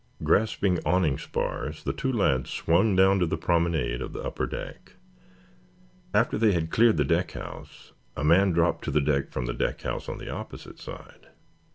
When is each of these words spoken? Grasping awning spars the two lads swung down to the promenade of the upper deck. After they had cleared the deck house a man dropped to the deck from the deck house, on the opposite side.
Grasping 0.23 0.79
awning 0.83 1.19
spars 1.19 1.83
the 1.83 1.93
two 1.93 2.11
lads 2.11 2.49
swung 2.49 2.95
down 2.95 3.19
to 3.19 3.27
the 3.27 3.37
promenade 3.37 4.01
of 4.01 4.13
the 4.13 4.23
upper 4.23 4.47
deck. 4.47 4.93
After 6.11 6.39
they 6.39 6.53
had 6.53 6.71
cleared 6.71 6.97
the 6.97 7.05
deck 7.05 7.33
house 7.33 7.93
a 8.17 8.23
man 8.23 8.51
dropped 8.51 8.83
to 8.85 8.89
the 8.91 8.99
deck 8.99 9.31
from 9.31 9.45
the 9.45 9.53
deck 9.53 9.79
house, 9.83 10.09
on 10.09 10.17
the 10.17 10.31
opposite 10.31 10.79
side. 10.79 11.27